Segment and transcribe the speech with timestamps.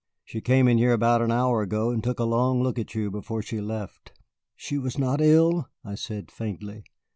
[0.25, 3.11] She came in here about an hour ago and took a long look at you
[3.11, 4.13] before she left."
[4.55, 6.83] "She was not ill?" I said faintly.